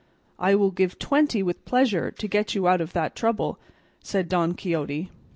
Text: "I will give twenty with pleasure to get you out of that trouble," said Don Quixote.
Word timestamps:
"I 0.39 0.55
will 0.55 0.71
give 0.71 0.97
twenty 0.97 1.43
with 1.43 1.63
pleasure 1.63 2.09
to 2.09 2.27
get 2.27 2.55
you 2.55 2.67
out 2.67 2.81
of 2.81 2.93
that 2.93 3.15
trouble," 3.15 3.59
said 3.99 4.27
Don 4.29 4.55
Quixote. 4.55 5.11